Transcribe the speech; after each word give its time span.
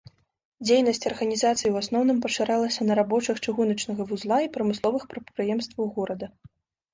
Дзейнасць 0.67 1.07
арганізацыі 1.09 1.67
ў 1.71 1.75
асноўным 1.85 2.17
пашыралася 2.23 2.87
на 2.87 2.95
рабочых 3.01 3.43
чыгуначнага 3.45 4.09
вузла 4.13 4.37
і 4.47 4.51
прамысловых 4.57 5.07
прадпрыемстваў 5.13 5.85
горада. 6.01 6.27